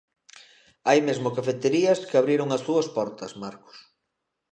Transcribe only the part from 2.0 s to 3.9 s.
que abriron as súas portas, Marcos.